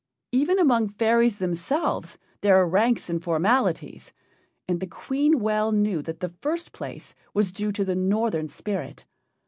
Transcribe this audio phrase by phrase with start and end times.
[0.31, 4.11] Even among fairies themselves there are ranks and formalities,
[4.67, 9.05] and the Queen well knew that the first place was due to the Northern spirit.